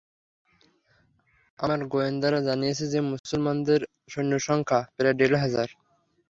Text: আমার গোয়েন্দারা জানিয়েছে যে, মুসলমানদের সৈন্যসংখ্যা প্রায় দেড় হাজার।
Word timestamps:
আমার 1.59 1.79
গোয়েন্দারা 1.85 2.39
জানিয়েছে 2.41 2.85
যে, 2.87 2.99
মুসলমানদের 3.11 3.81
সৈন্যসংখ্যা 4.09 4.79
প্রায় 4.95 5.15
দেড় 5.19 5.37
হাজার। 5.37 5.67